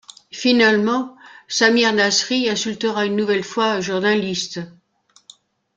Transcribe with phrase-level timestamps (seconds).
[0.31, 1.15] Finalement,
[1.47, 4.59] Samir Nasri insultera une nouvelle fois un journaliste.